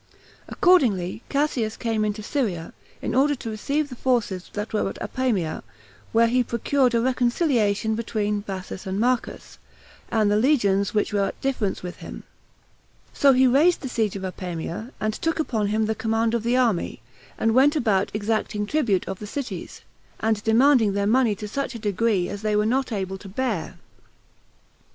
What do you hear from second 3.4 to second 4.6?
receive the forces